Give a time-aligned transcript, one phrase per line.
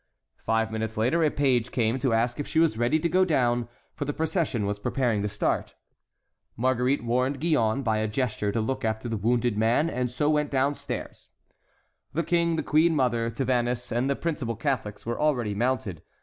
[0.39, 3.67] Five minutes later a page came to ask if she was ready to go down,
[3.93, 5.75] for the procession was preparing to start.
[6.57, 10.49] Marguerite warned Gillonne by a gesture to look after the wounded man and so went
[10.49, 11.27] downstairs.
[12.13, 16.01] The King, the queen mother, Tavannes, and the principal Catholics were already mounted.